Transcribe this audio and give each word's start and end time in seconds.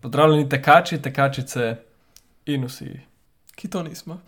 Pozdravljeni 0.00 0.48
tekači, 0.48 1.02
tekačice 1.02 1.76
in 2.46 2.64
vsi. 2.64 3.00
Ki 3.54 3.68
to 3.68 3.82
nismo. 3.82 4.20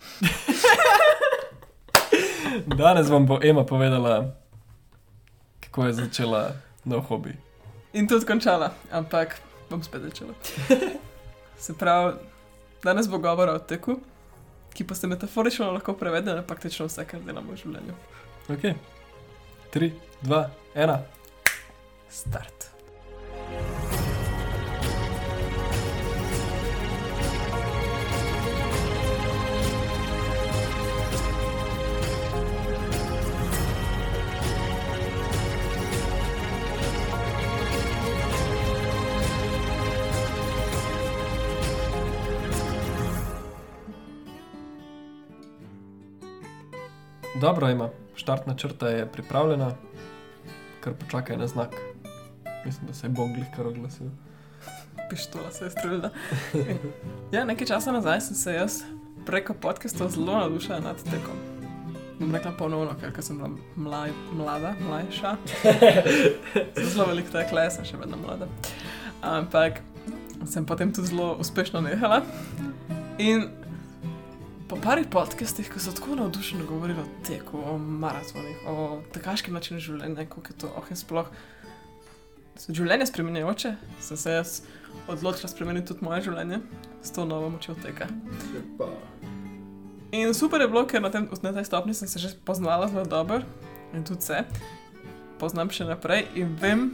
Danes 2.79 3.09
vam 3.09 3.25
bo 3.25 3.39
Ema 3.43 3.65
povedala, 3.65 4.35
kako 5.59 5.85
je 5.85 5.93
začela 5.93 6.53
nov 6.85 7.01
hobi. 7.01 7.37
In 7.93 8.07
tudi 8.07 8.25
končala, 8.25 8.73
ampak 8.91 9.41
bom 9.69 9.83
spet 9.83 10.01
začela. 10.01 10.33
Se 11.59 11.77
pravi, 11.77 12.13
danes 12.83 13.09
bo 13.09 13.17
govora 13.17 13.53
o 13.53 13.59
teku, 13.59 13.99
ki 14.73 14.87
pa 14.87 14.95
se 14.95 15.07
metaforično 15.07 15.71
lahko 15.71 15.93
prevede 15.93 16.33
na 16.33 16.41
praktično 16.41 16.85
vse, 16.87 17.05
kar 17.05 17.19
delamo 17.19 17.51
v 17.51 17.59
življenju. 17.59 17.95
Ok, 18.49 18.63
tri, 19.73 19.91
dva, 20.21 20.45
ena. 20.75 21.01
Start. 22.09 22.68
Dobro 47.41 47.69
ima, 47.69 47.89
štartna 48.15 48.55
črta 48.55 48.87
je 48.87 49.11
pripravljena, 49.11 49.71
kar 50.79 50.93
počakaj 50.93 51.37
na 51.37 51.47
znak. 51.47 51.75
Mislim, 52.65 52.87
da 52.87 52.93
se 52.93 53.07
je 53.07 53.09
Bog 53.09 53.29
glih 53.33 53.47
kar 53.55 53.67
oglasil. 53.67 54.07
Pištola 55.09 55.51
se 55.51 55.65
je 55.65 55.69
streljala. 55.69 56.09
ja, 57.33 57.45
nekaj 57.45 57.67
časa 57.67 57.91
nazaj 57.91 58.21
sem 58.21 58.35
se 58.35 58.53
jaz 58.53 58.81
preko 59.25 59.53
podcasta 59.53 60.09
zelo 60.09 60.39
navdušila 60.39 60.79
nad 60.79 61.03
tekom. 61.03 61.37
Bom 62.19 62.35
rekla 62.35 62.51
ponovno, 62.51 62.95
ker 63.15 63.23
sem 63.23 63.37
bila 63.37 63.49
mlaj, 63.75 64.11
mlada, 64.33 64.73
mlajša. 64.87 65.35
Zelo 66.91 67.05
veliko 67.05 67.31
tekla, 67.31 67.61
jaz 67.61 67.75
sem 67.75 67.85
še 67.85 67.97
vedno 67.97 68.17
mlada. 68.17 68.47
Ampak 69.21 69.79
sem 70.45 70.65
potem 70.65 70.91
tudi 70.93 71.07
zelo 71.07 71.37
uspešno 71.39 71.81
nehala. 71.81 72.21
In 73.17 73.47
po 74.69 74.77
parih 74.77 75.07
podcastih, 75.09 75.65
ko 75.73 75.79
so 75.81 75.91
tako 75.91 76.15
navdušeno 76.15 76.65
govorili 76.65 76.99
o 77.01 77.25
teku, 77.27 77.57
o 77.65 77.77
maratonih, 77.77 78.57
o 78.67 79.01
tekaškem 79.13 79.53
načinu 79.53 79.79
življenja, 79.81 80.27
kako 80.29 80.51
je 80.51 80.57
to 80.61 80.69
oh 80.77 80.91
in 80.93 80.99
sploh. 80.99 81.31
So 82.59 82.75
življenje 82.77 83.07
spremenjajoče, 83.09 83.71
sem 84.05 84.19
se 84.19 84.35
jaz 84.35 84.51
odločila 85.09 85.49
spremeniti 85.49 85.89
tudi 85.89 86.05
moje 86.05 86.21
življenje 86.27 86.59
s 87.01 87.15
to 87.15 87.25
novo 87.25 87.49
močjo 87.49 87.73
teka. 87.81 88.05
In 90.13 90.33
super 90.37 90.61
je 90.61 90.69
bilo, 90.69 90.85
ker 90.85 91.01
na, 91.01 91.09
tem, 91.09 91.25
na 91.41 91.53
tej 91.55 91.65
stopni 91.65 91.97
sem 91.97 92.11
se 92.11 92.21
že 92.21 92.35
poznala 92.45 92.91
zelo 92.93 93.07
dobro 93.09 93.41
in 93.93 94.05
tudi 94.05 94.21
se 94.21 94.43
poznam 95.41 95.73
še 95.73 95.89
naprej 95.89 96.27
in 96.37 96.53
vem, 96.61 96.91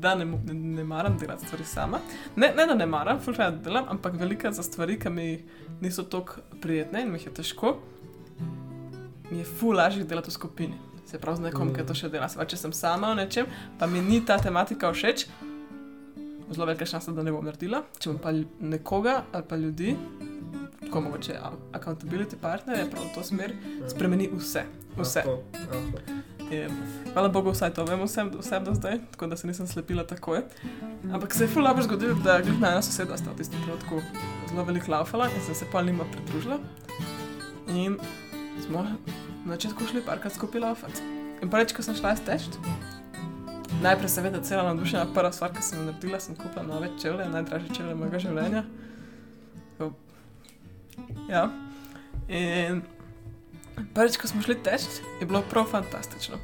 da 0.00 0.14
ne, 0.14 0.24
ne, 0.24 0.54
ne 0.54 0.84
maram 0.84 1.18
delati 1.18 1.46
stvari 1.46 1.64
sama. 1.64 2.00
Ne, 2.36 2.52
ne 2.56 2.66
da 2.66 2.74
ne 2.74 2.86
maram, 2.86 3.20
fulfaj 3.20 3.50
da 3.50 3.62
delam, 3.68 3.84
ampak 3.88 4.18
velika 4.20 4.52
za 4.52 4.62
stvari, 4.62 4.98
ki 4.98 5.10
mi 5.10 5.28
niso 5.80 6.02
tako 6.02 6.40
prijetne 6.62 7.02
in 7.02 7.10
mi 7.12 7.18
jih 7.18 7.26
je 7.26 7.34
težko, 7.40 7.76
mi 9.30 9.38
je 9.38 9.44
ful 9.44 9.76
lažje 9.76 10.04
delati 10.04 10.30
v 10.30 10.34
skupini. 10.34 10.78
Se 11.06 11.18
pravi, 11.18 11.36
z 11.36 11.48
nekom, 11.48 11.74
ki 11.74 11.86
to 11.86 11.94
še 11.94 12.10
dela. 12.10 12.28
Pravi, 12.28 12.50
če 12.50 12.60
sem 12.60 12.72
sama 12.74 13.12
v 13.14 13.20
nečem, 13.22 13.50
pa 13.78 13.86
mi 13.86 14.02
ni 14.02 14.20
ta 14.26 14.38
tematika 14.42 14.90
všeč, 14.92 15.26
zelo 16.50 16.66
velika 16.66 16.86
šansa, 16.86 17.14
da 17.14 17.22
ne 17.22 17.34
bom 17.34 17.46
naredila. 17.46 17.84
Če 17.98 18.10
bom 18.10 18.22
pa 18.22 18.34
nekoga 18.60 19.20
ali 19.32 19.48
pa 19.48 19.58
ljudi, 19.60 19.96
tako 20.80 21.00
mogoče 21.08 21.38
accountability 21.72 22.38
partnerje, 22.42 22.90
prav 22.90 23.10
v 23.10 23.14
to 23.14 23.26
smer, 23.26 23.54
spremeni 23.90 24.30
vse. 24.34 24.66
Vse. 24.98 25.26
In 26.50 26.70
hvala 27.12 27.28
Bogu, 27.28 27.50
vsaj 27.50 27.72
to 27.74 27.84
vem 27.84 28.02
vsem, 28.06 28.30
vsem 28.38 28.64
do 28.64 28.74
zdaj, 28.74 29.00
tako 29.10 29.26
da 29.26 29.36
se 29.36 29.46
nisem 29.46 29.66
slepila 29.66 30.04
takoj. 30.06 30.42
Ampak 31.12 31.34
se 31.34 31.44
je 31.44 31.48
ful 31.48 31.64
dobro 31.64 31.82
zgodilo, 31.82 32.14
da 32.24 32.40
glih 32.40 32.60
na 32.60 32.70
ena 32.76 32.82
soseda 32.82 33.16
sta 33.16 33.30
v 33.30 33.36
tistem 33.36 33.62
trenutku 33.64 34.02
zelo 34.48 34.64
veliko 34.64 34.92
laufala 34.92 35.26
in 35.30 35.42
sem 35.42 35.54
se 35.54 35.66
pa 35.72 35.82
njima 35.82 36.04
pridružila. 36.12 36.58
In 37.68 37.98
smo 38.66 38.86
na 39.44 39.54
začetku 39.54 39.86
šli 39.90 40.02
parkrat 40.06 40.34
skupaj 40.34 40.60
laufati. 40.60 41.02
In 41.42 41.50
prvič, 41.50 41.74
ko 41.74 41.82
sem 41.82 41.94
šla 41.98 42.16
steč, 42.16 42.46
najprej 43.82 44.08
seveda 44.08 44.40
cela 44.40 44.62
navdušena, 44.62 45.10
prva 45.14 45.32
stvar, 45.32 45.52
ki 45.52 45.62
sem 45.62 45.78
jo 45.78 45.90
naredila, 45.90 46.20
sem 46.20 46.36
kupila 46.36 46.62
nove 46.62 46.90
čevlje, 47.02 47.28
najdražje 47.28 47.74
čevlje 47.74 47.94
mojega 47.94 48.18
življenja. 48.18 48.64
Ja. 51.28 51.48
In 52.28 52.82
prvič, 53.94 54.16
ko 54.20 54.28
smo 54.28 54.42
šli 54.42 54.56
teč, 54.62 54.86
je 55.20 55.26
bilo 55.26 55.42
prav 55.50 55.68
fantastično. 55.70 56.38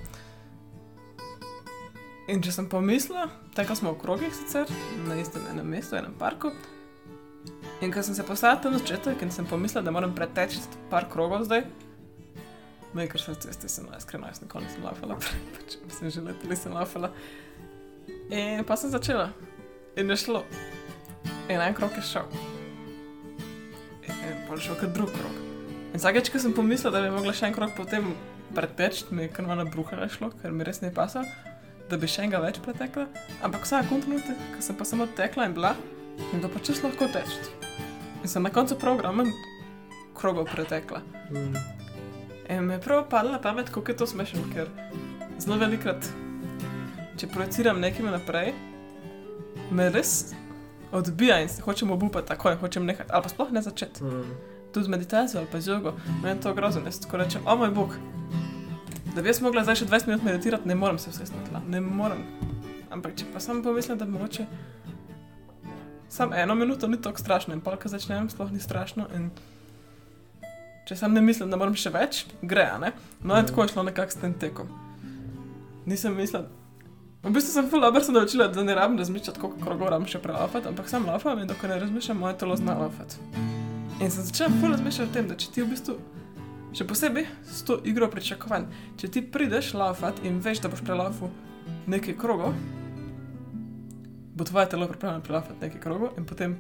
In 2.30 2.42
če 2.42 2.52
sem 2.54 2.68
pomislila, 2.70 3.26
tekla 3.56 3.76
smo 3.76 3.92
v 3.92 4.00
krogih 4.00 4.34
sicer, 4.34 4.68
na 5.08 5.18
istem 5.20 5.44
enem 5.50 5.66
mestu, 5.74 5.98
enem 5.98 6.14
parku. 6.18 6.52
In 7.82 7.90
ko 7.92 8.02
sem 8.02 8.14
se 8.14 8.24
postavila 8.24 8.60
tam 8.62 8.76
na 8.76 8.80
začetek 8.80 9.24
in 9.24 9.32
sem 9.34 9.48
pomislila, 9.48 9.82
da 9.82 9.94
moram 9.94 10.14
preteči 10.14 10.62
par 10.90 11.08
krogov 11.10 11.48
zdaj, 11.48 11.66
me 12.94 13.06
je 13.06 13.12
kar 13.12 13.20
srce, 13.20 13.52
ste 13.52 13.68
se 13.68 13.82
no, 13.82 13.90
iskreno, 13.98 14.28
jaz 14.30 14.42
nikoli 14.42 14.68
nisem 14.68 14.84
laufala, 14.86 15.18
prej, 15.18 15.40
pač 15.56 15.78
sem 15.98 16.12
že 16.14 16.24
leta 16.24 16.48
nisem 16.48 16.76
laufala. 16.76 17.12
In 18.32 18.64
pa 18.64 18.76
sem 18.76 18.92
začela. 18.92 19.32
In 19.96 20.10
je 20.10 20.16
šlo. 20.24 20.44
In 21.48 21.60
en 21.60 21.74
krog 21.74 21.96
je 21.96 22.04
šel. 22.06 22.28
In 24.08 24.44
pa 24.46 24.54
je 24.54 24.68
šel 24.68 24.78
kot 24.80 24.94
drug 24.94 25.10
krog. 25.12 25.51
In 25.92 26.00
vsakeč, 26.00 26.30
ko 26.32 26.40
sem 26.40 26.54
pomislila, 26.56 26.94
da 26.94 27.00
bi 27.04 27.12
mogla 27.12 27.34
še 27.36 27.50
en 27.50 27.56
krog 27.56 27.74
potem 27.76 28.14
preteči, 28.56 29.04
mi 29.12 29.26
je 29.26 29.32
kar 29.32 29.44
malo 29.44 29.66
bruhalo 29.68 30.06
šlo, 30.08 30.30
ker 30.40 30.52
mi 30.52 30.64
res 30.64 30.80
ne 30.80 30.88
pasa, 30.94 31.20
da 31.90 31.98
bi 32.00 32.08
še 32.08 32.24
enega 32.24 32.40
več 32.40 32.62
pretekla. 32.64 33.04
Ampak 33.44 33.66
vsak 33.66 33.90
trenutek, 33.92 34.38
ko 34.54 34.64
sem 34.64 34.78
pa 34.78 34.86
samo 34.88 35.04
tekla 35.18 35.50
in 35.50 35.56
bila, 35.56 35.74
in 36.32 36.40
to 36.40 36.48
pač 36.52 36.70
res 36.72 36.80
lahko 36.80 37.10
teči. 37.12 37.52
In 38.22 38.32
sem 38.32 38.44
na 38.44 38.52
koncu 38.54 38.78
programa 38.80 39.26
krogov 40.16 40.48
pretekla. 40.48 41.02
In 41.32 42.64
mi 42.68 42.78
je 42.78 42.80
prav 42.84 43.04
padla 43.12 43.40
pamet, 43.42 43.68
kako 43.68 43.92
je 43.92 43.98
to 44.00 44.08
smešno, 44.08 44.46
ker 44.54 44.72
zelo 45.44 45.60
velikrat, 45.60 46.08
če 47.20 47.28
projiciram 47.34 47.84
nekaj 47.84 48.08
naprej, 48.14 48.54
me 49.68 49.90
res 49.92 50.32
odbija 50.92 51.42
in 51.44 51.52
se 51.52 51.60
hočem 51.64 51.92
obupati 51.92 52.32
takoj, 52.32 52.56
hočem 52.64 52.88
nehati, 52.88 53.12
ali 53.12 53.28
pa 53.28 53.32
sploh 53.32 53.52
ne 53.52 53.60
začeti. 53.64 54.08
Tudi 54.72 54.88
meditacijo 54.88 55.40
ali 55.40 55.48
pa 55.52 55.60
z 55.60 55.68
jogo, 55.68 55.94
meni 56.22 56.40
to 56.40 56.54
grozno, 56.54 56.82
jaz 56.84 57.00
tako 57.00 57.20
rečem, 57.20 57.42
o 57.46 57.56
moj 57.56 57.70
bog. 57.70 57.96
Da 59.14 59.22
bi 59.22 59.28
jaz 59.28 59.42
mogla 59.44 59.64
zdaj 59.64 59.82
še 59.82 59.86
20 59.86 60.08
minut 60.08 60.22
meditirati, 60.24 60.68
ne 60.68 60.74
morem 60.74 60.98
se 60.98 61.10
vsesti 61.10 61.36
na 61.36 61.44
tla, 61.48 61.60
ne 61.68 61.80
morem. 61.80 62.22
Ampak 62.90 63.16
če 63.16 63.28
pa 63.32 63.40
samo 63.40 63.62
pomislim, 63.62 63.98
da 63.98 64.08
mogoče 64.08 64.46
samo 66.12 66.36
eno 66.36 66.54
minuto 66.54 66.88
ni 66.88 67.00
tako 67.02 67.18
strašno 67.18 67.54
in 67.54 67.60
pa, 67.60 67.76
ko 67.76 67.88
začnem, 67.88 68.30
sploh 68.30 68.52
ni 68.52 68.60
strašno. 68.60 69.06
In 69.16 69.30
če 70.88 70.96
sam 70.96 71.12
ne 71.12 71.20
mislim, 71.24 71.50
da 71.50 71.56
moram 71.56 71.76
še 71.76 71.92
več, 71.92 72.24
gre, 72.42 72.66
a 72.74 72.80
ne? 72.80 72.92
No, 73.22 73.38
in 73.38 73.48
tako 73.48 73.64
je 73.64 73.72
šlo 73.72 73.86
nekako 73.88 74.12
s 74.12 74.20
tem 74.20 74.34
tekom. 74.34 74.68
Nisem 75.86 76.16
mislila. 76.16 76.48
V 77.22 77.30
bistvu 77.30 77.54
sem 77.54 77.70
ful 77.70 77.80
dobro 77.80 78.02
se 78.02 78.12
naučila, 78.12 78.48
da 78.48 78.64
ne 78.66 78.74
rabim 78.74 78.98
razmišljati, 78.98 79.40
koliko 79.40 79.64
krogov 79.64 79.92
rabim 79.94 80.10
še 80.10 80.20
prelafati, 80.20 80.68
ampak 80.68 80.90
sam 80.90 81.06
lafam 81.06 81.38
in 81.38 81.48
dokler 81.48 81.76
ne 81.76 81.82
razmišljam, 81.86 82.18
moje 82.18 82.38
telo 82.40 82.56
zna 82.58 82.76
lafati. 82.82 83.20
In 84.02 84.10
sem 84.10 84.24
začela 84.24 84.50
ful 84.60 84.70
razmišljati 84.70 85.10
o 85.10 85.14
tem, 85.14 85.28
da 85.30 85.34
če 85.38 85.50
ti 85.54 85.62
v 85.62 85.68
bistvu, 85.70 85.94
še 86.74 86.84
posebej 86.90 87.22
s 87.46 87.60
to 87.62 87.76
igro 87.86 88.08
pričakovanj, 88.10 88.64
če 88.98 89.10
ti 89.14 89.20
prideš 89.22 89.68
lafati 89.78 90.24
in 90.26 90.40
veš, 90.42 90.58
da 90.64 90.70
boš 90.72 90.82
prelafal 90.82 91.30
nekaj 91.86 92.16
krogov, 92.18 92.56
bo 94.34 94.46
tvoje 94.48 94.72
telo 94.72 94.88
pripravljeno 94.90 95.22
prelafati 95.22 95.62
nekaj 95.62 95.82
krogov 95.84 96.18
in 96.18 96.26
potem 96.26 96.56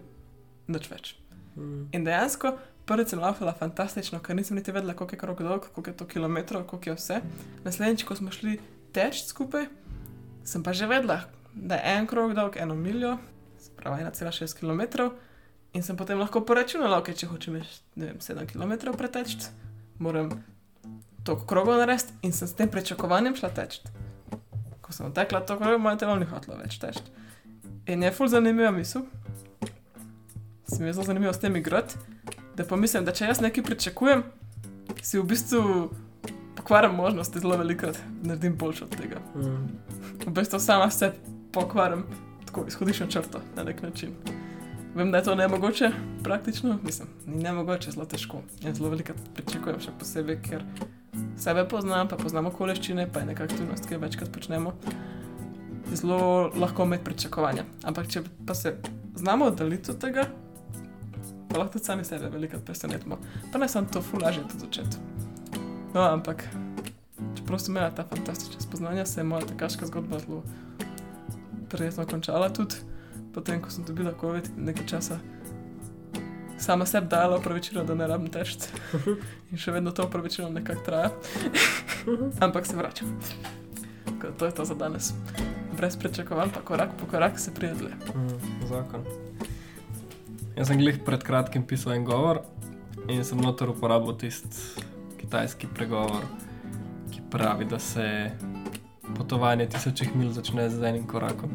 nič 0.70 0.86
več. 0.92 1.10
In 1.58 2.06
dejansko, 2.06 2.52
prvič 2.86 3.10
sem 3.10 3.24
lafala 3.24 3.56
fantastično, 3.58 4.22
ker 4.22 4.38
nisem 4.38 4.60
niti 4.60 4.70
vedela, 4.70 4.94
koliko 4.94 5.18
je 5.18 5.22
krog 5.24 5.42
dolg, 5.42 5.66
koliko 5.74 5.90
je 5.90 5.98
to 5.98 6.08
kilometrov, 6.14 6.62
koliko 6.70 6.92
je 6.92 6.96
vse. 7.00 7.18
Naslednjič, 7.66 8.06
ko 8.06 8.20
smo 8.22 8.30
šli 8.30 8.60
teč 8.94 9.24
skupaj, 9.26 9.66
sem 10.46 10.62
pa 10.62 10.78
že 10.78 10.86
vedela, 10.86 11.24
da 11.58 11.82
je 11.82 11.98
en 11.98 12.06
krog 12.06 12.38
dolg 12.38 12.62
eno 12.62 12.78
miljo, 12.78 13.16
se 13.58 13.74
pravi 13.74 14.06
1,6 14.06 14.60
km. 14.62 15.10
In 15.72 15.82
sem 15.82 15.96
potem 15.96 16.18
lahko 16.20 16.42
poračunala, 16.44 17.00
okay, 17.00 17.16
če 17.16 17.30
hočem 17.30 17.56
več, 17.56 17.78
ne 17.96 18.10
vem, 18.10 18.18
7 18.20 18.44
km 18.50 18.92
preteči, 18.98 19.48
moram 19.98 20.34
toliko 21.24 21.46
krogov 21.48 21.78
narediti 21.80 22.12
in 22.26 22.34
sem 22.36 22.48
s 22.48 22.56
tem 22.58 22.68
pričakovanjem 22.68 23.38
šla 23.38 23.48
teči. 23.56 23.80
Ko 24.84 24.92
sem 24.92 25.12
tekla 25.16 25.40
to 25.46 25.56
krog, 25.56 25.80
moje 25.80 26.02
telo 26.02 26.18
ni 26.20 26.28
hotelo 26.28 26.58
več 26.60 26.76
teči. 26.82 27.00
In 27.88 28.04
je 28.04 28.12
ful 28.12 28.28
zanimiva 28.28 28.70
misel, 28.70 29.06
se 30.68 30.82
mi 30.82 30.90
je 30.90 30.92
zelo 30.92 31.06
zanimivo 31.08 31.32
s 31.32 31.40
tem 31.40 31.56
igrati, 31.56 31.96
da 32.56 32.68
pomislim, 32.68 33.04
da 33.08 33.14
če 33.16 33.30
jaz 33.30 33.40
nekaj 33.40 33.64
pričakujem, 33.64 34.26
si 35.02 35.18
v 35.18 35.24
bistvu 35.24 35.62
pokvarim 36.56 36.94
možnosti 36.94 37.40
zelo 37.40 37.56
velikrat, 37.56 37.96
da 38.20 38.34
naredim 38.34 38.56
boljše 38.60 38.84
od 38.84 38.96
tega. 38.96 39.24
V 40.26 40.36
bistvu 40.36 40.60
sama 40.60 40.90
se 40.90 41.14
pokvarim 41.52 42.04
tako 42.46 42.68
izhodiščno 42.68 43.06
črto 43.06 43.40
na 43.56 43.64
nek 43.64 43.82
način. 43.82 44.41
Vem, 44.94 45.10
da 45.10 45.18
je 45.18 45.24
to 45.24 45.34
nemogoče, 45.34 45.90
praktično, 46.24 46.78
mislim, 46.82 47.08
ni 47.26 47.42
nemogoče, 47.42 47.90
zelo 47.90 48.04
težko. 48.06 48.42
Jaz 48.60 48.76
zelo 48.76 48.90
veliko 48.92 49.14
pričakujem, 49.34 49.78
še 49.80 49.94
posebej, 49.98 50.36
ker 50.44 50.66
sebe 51.40 51.64
poznam, 51.68 52.10
pa 52.10 52.18
poznam 52.20 52.50
okoliščine, 52.50 53.06
pa 53.12 53.22
je 53.22 53.30
neka 53.30 53.46
aktivnost, 53.48 53.88
ki 53.88 53.96
jo 53.96 54.02
večkrat 54.02 54.28
počnemo. 54.34 54.74
Zelo 55.96 56.50
lahko 56.60 56.84
imeti 56.84 57.08
pričakovanja. 57.08 57.64
Ampak 57.88 58.12
če 58.12 58.24
pa 58.46 58.54
se 58.54 58.74
znamo 59.16 59.48
oddaljiti 59.48 59.94
od 59.94 60.00
tega, 60.04 60.26
pa 61.48 61.62
lahko 61.62 61.78
tudi 61.78 61.88
sami 61.88 62.04
sebe 62.04 62.28
velikokrat 62.36 62.68
presenetimo. 62.68 63.16
Pa 63.48 63.64
ne 63.64 63.72
sem 63.72 63.88
to 63.88 64.04
fulažje 64.04 64.44
tudi 64.52 64.66
začeti. 64.66 65.00
No, 65.94 66.04
ampak 66.04 66.44
čeprav 67.38 67.64
sem 67.64 67.72
imela 67.72 67.94
ta 67.96 68.04
fantastična 68.04 68.60
spoznanja, 68.60 69.08
se 69.08 69.20
je 69.20 69.24
moja 69.24 69.48
tekaška 69.48 69.88
zgodba 69.88 70.20
zelo 70.20 70.44
prijetno 71.72 72.04
končala 72.04 72.52
tudi 72.52 72.92
potem, 73.34 73.60
ko 73.60 73.70
sem 73.70 73.84
dobila 73.84 74.12
COVID 74.20 74.52
nekaj 74.56 74.86
časa. 74.86 75.18
Sama 76.62 76.86
sebi 76.86 77.08
dala 77.10 77.36
opravičilo, 77.36 77.82
da 77.84 77.94
ne 77.94 78.06
rabim 78.06 78.30
teči. 78.30 78.70
In 79.50 79.58
še 79.58 79.74
vedno 79.74 79.90
to 79.90 80.06
opravičilo 80.06 80.50
nekako 80.52 80.84
traja. 80.86 81.10
Ampak 82.44 82.66
se 82.66 82.76
vračam. 82.76 83.16
To 84.38 84.46
je 84.46 84.54
to 84.54 84.64
za 84.64 84.74
danes. 84.78 85.10
Brez 85.76 85.96
pričakovanj, 85.98 86.52
pa 86.54 86.60
korak 86.60 86.94
po 87.00 87.08
korak 87.10 87.38
se 87.38 87.54
prijedle. 87.54 87.90
Mm, 88.14 88.38
zakon. 88.70 89.02
Jaz 90.54 90.68
sem 90.68 90.78
glih 90.78 91.00
pred 91.02 91.24
kratkim 91.24 91.64
pisal 91.66 91.96
en 91.96 92.04
govor 92.04 92.42
in 93.08 93.24
sem 93.24 93.40
notor 93.40 93.72
uporabil 93.72 94.14
tisti 94.20 94.84
kitajski 95.18 95.66
pregovor, 95.74 96.26
ki 97.10 97.22
pravi, 97.30 97.64
da 97.64 97.78
se 97.78 98.30
potovanje 99.16 99.66
tisočih 99.72 100.14
mil 100.16 100.30
začne 100.32 100.68
z 100.70 100.84
enim 100.84 101.06
korakom. 101.08 101.50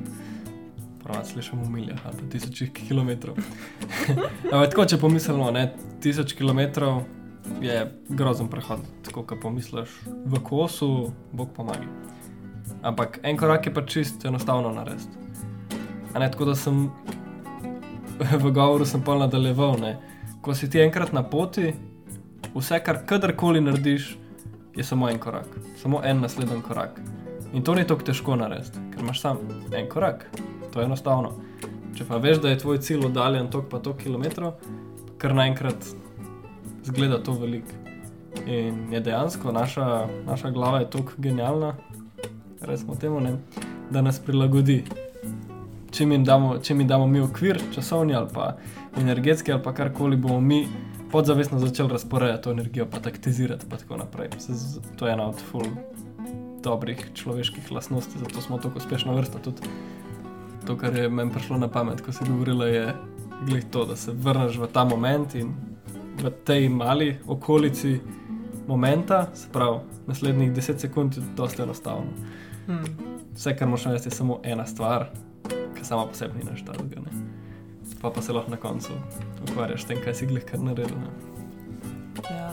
Prav, 1.07 1.23
slišimo 1.25 1.63
v 1.63 1.69
miljah 1.69 1.99
ali 2.05 2.17
pa 2.19 2.25
tisočih 2.31 2.71
kilometrov. 2.75 3.37
Ampak 4.51 4.73
tako, 4.73 4.85
če 4.91 4.97
pomislimo, 4.99 5.45
ne, 5.55 5.69
tisoč 6.03 6.33
kilometrov 6.35 7.05
je 7.63 7.77
grozen 8.09 8.49
prehod. 8.51 8.83
Tako, 9.07 9.23
ko 9.23 9.37
pomisliš 9.39 9.93
v 10.27 10.41
kosu, 10.43 11.13
Bog 11.31 11.53
pomaga. 11.55 11.87
Ampak 12.83 13.21
en 13.23 13.39
korak 13.39 13.69
je 13.69 13.73
pa 13.73 13.85
čisto 13.87 14.27
enostavno 14.27 14.73
narediti. 14.75 15.15
Ne, 16.11 16.27
tako 16.27 16.49
da 16.51 16.55
sem 16.59 16.89
v 18.43 18.51
govoru 18.51 18.85
sem 18.85 18.99
pol 18.99 19.23
nadaljeval. 19.23 19.79
Ne. 19.79 19.95
Ko 20.43 20.55
si 20.55 20.67
ti 20.67 20.83
enkrat 20.83 21.15
na 21.15 21.23
poti, 21.23 21.71
vse, 22.51 22.81
kar 22.83 23.05
kadarkoli 23.07 23.63
narediš, 23.63 24.17
je 24.75 24.83
samo 24.83 25.07
en 25.07 25.23
korak, 25.23 25.47
samo 25.79 26.03
en 26.03 26.19
naslednji 26.19 26.59
korak. 26.67 26.99
In 27.55 27.63
to 27.63 27.79
ni 27.79 27.87
tako 27.87 28.11
težko 28.11 28.35
narediti, 28.35 28.83
ker 28.91 29.07
imaš 29.07 29.23
samo 29.23 29.63
en 29.71 29.87
korak, 29.87 30.27
to 30.77 30.81
je 30.81 30.85
enostavno. 30.85 31.31
Če 31.97 32.05
pa 32.05 32.19
veš, 32.21 32.37
da 32.43 32.51
je 32.51 32.59
tvoj 32.61 32.77
cilj 32.85 33.07
oddaljen 33.07 33.47
toliko 33.49 33.69
pa 33.71 33.79
toliko 33.81 34.03
kilometrov, 34.03 34.51
kar 35.17 35.33
naenkrat 35.33 35.87
zgleda 36.85 37.17
to 37.25 37.33
veliko. 37.39 37.73
In 38.45 38.93
je 38.93 39.01
dejansko 39.01 39.51
naša, 39.51 39.87
naša 40.27 40.51
glava 40.53 40.83
je 40.83 40.89
tako 40.93 41.17
genialna, 41.17 41.73
recimo 42.61 42.95
temu, 42.95 43.23
ne, 43.25 43.33
da 43.89 44.05
nas 44.05 44.21
prilagodi. 44.21 44.83
Če 45.91 46.05
mi, 46.05 46.21
damo, 46.21 46.59
če 46.61 46.77
mi 46.77 46.85
damo 46.85 47.09
mi 47.09 47.25
okvir, 47.25 47.57
časovni 47.73 48.13
ali 48.13 48.29
pa 48.33 48.51
energetski 49.01 49.55
ali 49.55 49.63
pa 49.65 49.73
karkoli, 49.73 50.21
bomo 50.21 50.37
mi 50.41 50.67
podzavestno 51.09 51.57
začeli 51.59 51.89
razporejati 51.89 52.43
to 52.43 52.53
energijo, 52.53 52.85
pa 52.85 53.01
taktizirati 53.01 53.65
in 53.65 53.77
tako 53.79 53.97
naprej. 53.97 54.29
To 54.99 55.09
je 55.09 55.17
ena 55.17 55.31
od 55.31 55.41
ful 55.49 55.65
dobrih 56.61 57.07
človeških 57.17 57.71
lastnosti, 57.71 58.19
zato 58.19 58.41
smo 58.41 58.61
tako 58.61 58.77
uspešna 58.77 59.17
vrsta. 59.17 59.41
Tudi 59.41 59.73
to, 60.67 60.77
kar 60.77 60.95
je 60.95 61.09
meni 61.09 61.31
prišlo 61.31 61.57
na 61.57 61.67
pamet, 61.71 62.01
ko 62.01 62.11
si 62.11 62.25
govorila, 62.27 62.67
je 62.67 62.93
glih 63.45 63.65
to, 63.71 63.85
da 63.85 63.95
se 63.95 64.11
vrneš 64.11 64.57
v 64.57 64.67
ta 64.73 64.83
moment 64.85 65.35
in 65.35 65.53
v 66.19 66.31
tej 66.43 66.69
mali 66.69 67.17
okolici 67.27 67.99
momenta, 68.67 69.27
se 69.33 69.47
pravi, 69.53 69.79
naslednjih 70.07 70.51
10 70.51 70.77
sekund 70.77 71.17
je 71.17 71.23
dosta 71.35 71.63
enostavno. 71.63 72.11
Hmm. 72.65 72.83
Vse, 73.35 73.55
kar 73.55 73.67
moraš 73.67 73.85
narediti, 73.85 74.09
je 74.09 74.15
samo 74.15 74.39
ena 74.43 74.65
stvar, 74.65 75.09
ki 75.47 75.85
sama 75.85 76.05
po 76.05 76.13
sebi 76.13 76.39
ni 76.39 76.49
naštala. 76.49 76.83
Pa 78.01 78.09
pa 78.09 78.21
se 78.21 78.33
lahko 78.33 78.51
na 78.51 78.57
koncu 78.57 78.93
ukvarjaš 79.49 79.83
s 79.83 79.85
tem, 79.85 80.01
kaj 80.03 80.13
si 80.13 80.25
glih 80.25 80.43
kar 80.45 80.59
naredil. 80.59 80.97
Ne? 80.97 81.11
Ja. 82.29 82.51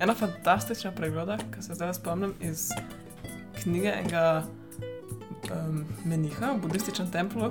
Ena 0.00 0.14
fantastična 0.14 0.92
pregleda, 0.92 1.38
ki 1.54 1.62
se 1.62 1.74
zdaj 1.74 1.94
spomnim 1.94 2.34
iz 2.40 2.68
knjige 3.62 3.94
enega 4.00 4.42
um, 5.50 5.84
meniha 6.04 6.52
v 6.54 6.60
budističnem 6.62 7.10
templu, 7.10 7.50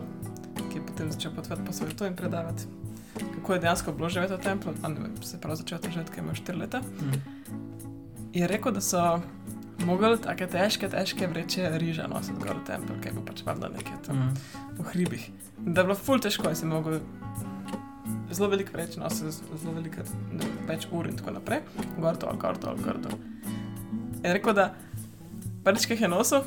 ki 0.70 0.80
je 0.80 0.86
potem 0.86 1.12
začel 1.12 1.32
potovati 1.36 1.66
po 1.66 1.74
svetu 1.74 2.06
in 2.06 2.16
predavati, 2.16 2.64
kako 3.20 3.54
je 3.54 3.60
dejansko 3.60 3.94
bilo 3.94 4.10
živeti 4.10 4.34
v 4.34 4.42
templu. 4.44 4.74
On 4.84 4.98
je 4.98 5.28
se 5.28 5.42
prav 5.42 5.56
začel 5.56 5.80
ko 5.80 5.88
je 6.16 6.24
imel 6.24 6.36
4 6.36 6.60
leta. 6.60 6.80
Mm. 6.80 7.22
Je 8.34 8.48
rekel, 8.48 8.72
da 8.72 8.82
so 8.82 9.22
mogli 9.86 10.18
take 10.18 10.48
težke, 10.48 10.90
težke 10.90 11.28
vreče 11.28 11.70
riža 11.78 12.08
nositi 12.08 12.40
gor 12.40 12.58
v 12.58 12.66
tempel, 12.66 12.98
ki 13.02 13.08
je 13.10 13.14
bil 13.14 13.26
pač 13.26 13.44
valjda 13.46 13.70
nekje 13.70 13.98
tam 14.08 14.18
Mm. 14.18 14.34
v 14.80 14.84
hribih. 14.94 15.32
Da 15.58 15.82
je 15.82 15.86
bilo 15.86 15.96
ful 15.96 16.20
težko, 16.20 16.50
in 16.50 16.56
si 16.56 16.66
mogel 16.66 17.00
zelo 18.32 18.50
veliko 18.50 18.74
vreč 18.74 18.98
nositi, 18.98 19.32
zelo 19.32 19.74
veliko 19.74 20.02
ne, 20.32 20.46
več 20.68 20.88
ur 20.92 21.08
in 21.08 21.16
tako 21.16 21.32
naprej, 21.32 21.62
gor 22.00 22.18
dol, 22.18 22.38
gor 22.38 22.58
dol, 22.58 22.76
gor 22.82 22.98
dol. 22.98 23.20
Je 24.24 24.34
rekel, 24.34 24.54
da 24.54 24.74
prvič, 25.64 25.86
ki 25.86 25.94
jih 25.94 26.02
je 26.02 26.08
nosil, 26.08 26.44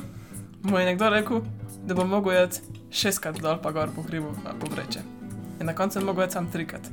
mu 0.67 0.79
je 0.79 0.85
nekdo 0.85 1.09
rekel, 1.09 1.41
da 1.85 1.95
bo 1.95 2.05
mogel 2.05 2.33
jeti 2.33 2.61
šestkrat 2.91 3.39
dol, 3.41 3.59
pa 3.63 3.71
gor 3.71 3.91
po 3.95 4.03
hribu, 4.03 4.33
pa 4.43 4.53
po 4.59 4.67
vreče. 4.71 4.99
In 5.59 5.65
na 5.65 5.75
koncu 5.75 5.99
je 5.99 6.05
mogel 6.05 6.23
jeti 6.23 6.33
samo 6.33 6.51
trikrat. 6.51 6.89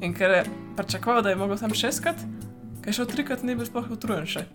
In 0.00 0.14
ker 0.14 0.30
je 0.30 0.44
pričakoval, 0.76 1.22
da 1.22 1.30
je 1.30 1.36
mogel 1.36 1.56
samo 1.56 1.74
šestkrat, 1.74 2.16
ker 2.80 2.88
je 2.88 2.96
šel 2.98 3.06
trikrat, 3.06 3.42
ni 3.42 3.54
bil 3.54 3.68
sploh 3.68 3.90
utrujen 3.90 4.26
še. 4.26 4.46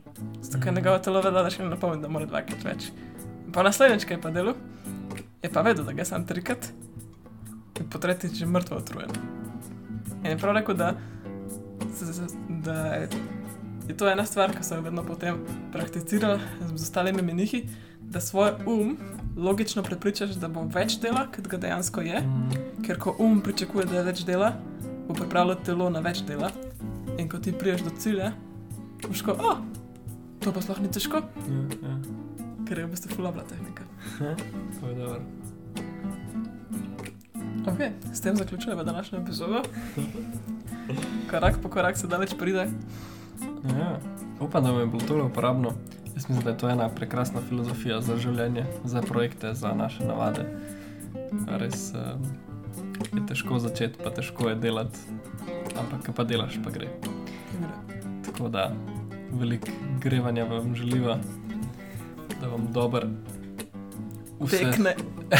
Zato 0.41 0.59
ker 0.59 0.73
je 0.73 0.75
njegovo 0.79 0.99
telo 0.99 1.21
vedelo, 1.21 1.43
da 1.45 1.53
še 1.53 1.63
ne 1.63 1.71
napomni, 1.71 2.01
da 2.01 2.11
mora 2.11 2.27
dvakrat 2.29 2.65
več. 2.65 2.89
In 3.45 3.53
pa 3.55 3.63
naslednjič, 3.63 4.07
ki 4.09 4.17
je 4.17 4.21
pa 4.21 4.33
delal, 4.35 4.57
je 5.43 5.51
pa 5.53 5.63
vedel, 5.65 5.85
da 5.85 5.93
ga 5.93 6.03
je 6.03 6.09
sam 6.09 6.25
trikrat, 6.27 6.71
in 7.79 7.89
po 7.91 8.01
tretjič 8.01 8.39
že 8.41 8.49
mrtvo 8.49 8.81
utrujen. 8.81 9.15
In 10.23 10.31
je 10.33 10.37
prav 10.41 10.57
rekel, 10.57 10.75
da, 10.79 10.95
da 12.65 12.77
je, 12.95 13.09
je 13.87 13.97
to 13.97 14.09
ena 14.09 14.25
stvar, 14.25 14.51
ki 14.51 14.63
sem 14.63 14.77
jo 14.77 14.83
vedno 14.83 15.03
potem 15.03 15.37
prakticiral 15.71 16.39
z 16.67 16.73
ostalimi 16.75 17.21
menihi, 17.21 17.63
da 18.01 18.21
svoj 18.21 18.51
um 18.65 18.97
logično 19.37 19.83
prepričaš, 19.83 20.29
da 20.35 20.47
bo 20.47 20.63
več 20.65 20.99
dela, 20.99 21.27
kot 21.27 21.47
ga 21.47 21.57
dejansko 21.57 22.01
je, 22.01 22.21
Mm. 22.21 22.49
ker 22.83 22.97
ko 22.97 23.15
um 23.19 23.41
pričakuje, 23.41 23.85
da 23.85 23.97
je 23.97 24.03
več 24.03 24.23
dela, 24.25 24.53
bo 25.07 25.13
pripravljalo 25.13 25.55
telo 25.55 25.89
na 25.89 25.99
več 25.99 26.21
dela. 26.21 26.51
In 27.17 27.29
ko 27.29 27.37
ti 27.37 27.51
priješ 27.51 27.81
do 27.81 27.89
cilja, 27.89 28.31
boš 29.01 29.21
ko, 29.21 29.31
oh, 29.33 29.57
to 30.39 30.51
pa 30.51 30.61
sploh 30.61 30.79
ni 30.79 30.87
težko, 30.87 31.17
Ja, 31.47 31.61
ja. 31.83 31.95
ker 32.67 32.79
je 32.79 32.85
v 32.85 32.89
bistvu 32.89 33.15
fulabla 33.15 33.43
tehnika. 33.43 33.83
To 34.79 34.87
je 34.87 34.95
dobro. 34.95 35.21
Okay, 37.65 37.91
s 38.13 38.21
tem 38.21 38.35
zaključujemo 38.35 38.83
današnjo 38.83 39.19
epizodo. 39.19 39.61
Korak 41.29 41.57
po 41.61 41.69
korak 41.69 41.97
se 41.97 42.07
daleč 42.07 42.33
pride. 42.39 42.67
Ja. 43.69 43.99
Upam, 44.39 44.63
da 44.63 44.71
vam 44.71 44.79
je 44.79 44.87
bilo 44.87 45.01
to 45.07 45.25
uporabno. 45.25 45.71
Jaz 46.15 46.29
mislim, 46.29 46.43
da 46.43 46.49
je 46.49 46.57
to 46.57 46.69
ena 46.69 46.89
prekrasna 46.89 47.41
filozofija 47.49 48.01
za 48.01 48.17
življenje, 48.17 48.65
za 48.83 49.01
projekte, 49.01 49.53
za 49.53 49.73
naše 49.73 50.05
navade. 50.05 50.45
Res 51.47 51.91
um, 51.93 52.23
je 53.13 53.25
težko 53.27 53.59
začeti, 53.59 53.99
pa 54.03 54.13
težko 54.15 54.49
je 54.49 54.55
delati, 54.55 54.99
ampak 55.75 56.05
ko 56.05 56.15
pa 56.15 56.23
delaš, 56.23 56.59
pa 56.63 56.71
gre. 56.71 56.87
Tako 58.25 58.49
da 58.49 58.71
veliko 59.31 59.67
grevanja 60.01 60.43
vam 60.43 60.75
želiva, 60.75 61.17
da 62.41 62.47
vam 62.47 62.67
dober 62.73 63.07
vse 64.39 64.57
Tekne. 64.57 64.95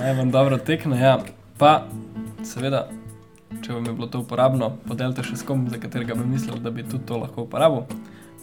Naj 0.00 0.14
vam 0.14 0.30
dobro 0.30 0.58
tekne, 0.58 1.00
ja. 1.00 1.18
Pa, 1.58 1.82
seveda, 2.44 2.88
če 3.62 3.72
vam 3.72 3.86
je 3.86 3.92
bilo 3.92 4.08
to 4.12 4.22
uporabno, 4.24 4.70
podelite 4.88 5.24
še 5.26 5.40
s 5.40 5.46
kom, 5.48 5.66
za 5.72 5.80
katerega 5.80 6.16
bi 6.18 6.26
mislili, 6.28 6.60
da 6.64 6.70
bi 6.70 6.86
tudi 6.86 7.06
to 7.08 7.20
lahko 7.22 7.46
uporabil. 7.48 7.84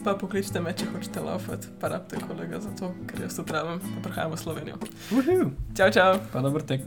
Pa 0.04 0.14
pokličite 0.14 0.60
me, 0.62 0.74
če 0.76 0.86
hočete 0.92 1.22
laufati, 1.24 1.72
pa 1.80 1.90
rabite 1.90 2.20
kolega 2.26 2.60
za 2.62 2.70
to, 2.78 2.92
ker 3.10 3.24
jaz 3.26 3.38
to 3.38 3.46
pravim, 3.48 3.80
pa 3.80 4.04
prihajamo 4.08 4.36
v 4.36 4.42
Slovenijo. 4.44 4.80
Uhu. 5.10 5.50
Čau, 5.74 5.90
čau! 5.90 6.12
Pa 6.32 6.44
dober 6.44 6.62
tek. 6.62 6.84